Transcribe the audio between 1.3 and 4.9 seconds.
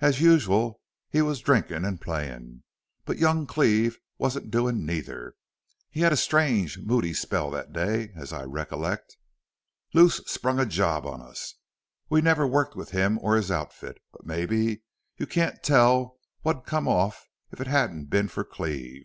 drinkin' an' playin'. But young Cleve wasn't doin'